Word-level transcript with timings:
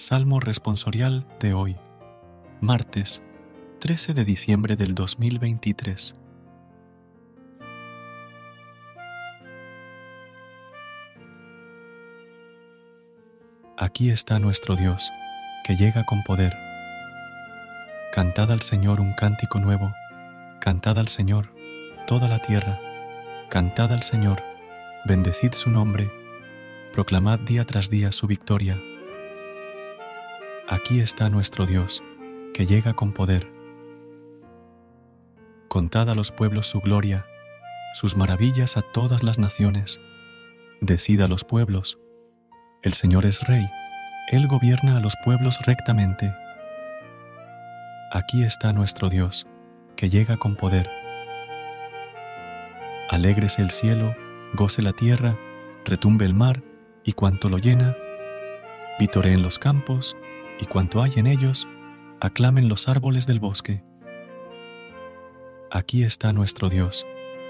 Salmo 0.00 0.40
responsorial 0.40 1.26
de 1.40 1.52
hoy, 1.52 1.76
martes 2.62 3.20
13 3.80 4.14
de 4.14 4.24
diciembre 4.24 4.74
del 4.74 4.94
2023. 4.94 6.14
Aquí 13.76 14.08
está 14.08 14.38
nuestro 14.38 14.74
Dios, 14.74 15.10
que 15.66 15.76
llega 15.76 16.06
con 16.06 16.22
poder. 16.22 16.56
Cantad 18.14 18.50
al 18.52 18.62
Señor 18.62 19.02
un 19.02 19.12
cántico 19.12 19.60
nuevo, 19.60 19.92
cantad 20.62 20.98
al 20.98 21.08
Señor 21.08 21.52
toda 22.06 22.26
la 22.26 22.38
tierra, 22.38 22.80
cantad 23.50 23.92
al 23.92 24.02
Señor, 24.02 24.42
bendecid 25.04 25.52
su 25.52 25.68
nombre, 25.68 26.10
proclamad 26.90 27.38
día 27.40 27.66
tras 27.66 27.90
día 27.90 28.12
su 28.12 28.26
victoria 28.26 28.80
Aquí 30.72 31.00
está 31.00 31.28
nuestro 31.30 31.66
Dios, 31.66 32.00
que 32.54 32.64
llega 32.64 32.92
con 32.92 33.12
poder. 33.12 33.50
Contad 35.66 36.08
a 36.08 36.14
los 36.14 36.30
pueblos 36.30 36.68
su 36.68 36.78
gloria, 36.78 37.26
sus 37.94 38.16
maravillas 38.16 38.76
a 38.76 38.82
todas 38.82 39.24
las 39.24 39.40
naciones. 39.40 39.98
Decid 40.80 41.22
a 41.22 41.26
los 41.26 41.42
pueblos, 41.42 41.98
el 42.82 42.92
Señor 42.92 43.26
es 43.26 43.40
Rey, 43.48 43.66
Él 44.30 44.46
gobierna 44.46 44.98
a 44.98 45.00
los 45.00 45.14
pueblos 45.24 45.58
rectamente. 45.66 46.32
Aquí 48.12 48.44
está 48.44 48.72
nuestro 48.72 49.08
Dios, 49.08 49.48
que 49.96 50.08
llega 50.08 50.36
con 50.36 50.54
poder. 50.54 50.88
Alégrese 53.08 53.60
el 53.60 53.72
cielo, 53.72 54.14
goce 54.54 54.82
la 54.82 54.92
tierra, 54.92 55.36
retumbe 55.84 56.26
el 56.26 56.34
mar 56.34 56.62
y 57.02 57.14
cuanto 57.14 57.48
lo 57.48 57.58
llena, 57.58 57.96
vitoreen 59.00 59.42
los 59.42 59.58
campos 59.58 60.14
y 60.60 60.66
cuanto 60.66 61.02
hay 61.02 61.12
en 61.16 61.26
ellos, 61.26 61.66
aclamen 62.20 62.68
los 62.68 62.88
árboles 62.88 63.26
del 63.26 63.40
bosque. 63.40 63.82
Aquí 65.70 66.04
está 66.04 66.32
nuestro 66.32 66.68
Dios, 66.68 67.06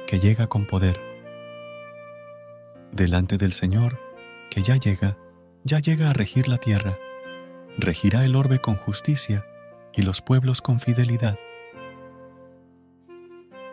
que 0.06 0.20
llega 0.20 0.47
con 0.47 0.66
poder. 0.66 1.00
Delante 2.92 3.36
del 3.36 3.53
Señor, 3.53 3.98
que 4.50 4.62
ya 4.62 4.77
llega, 4.77 5.16
ya 5.64 5.81
llega 5.81 6.11
a 6.11 6.12
regir 6.12 6.48
la 6.48 6.58
tierra, 6.58 6.98
regirá 7.78 8.25
el 8.25 8.36
orbe 8.36 8.61
con 8.61 8.77
justicia 8.77 9.44
y 9.92 10.03
los 10.03 10.20
pueblos 10.20 10.62
con 10.62 10.78
fidelidad. 10.78 11.38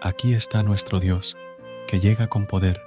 Aquí 0.02 0.34
está 0.34 0.64
nuestro 0.64 1.00
Dios, 1.00 1.36
que 1.88 2.00
llega 2.00 2.28
con 2.28 2.46
poder. 2.46 2.87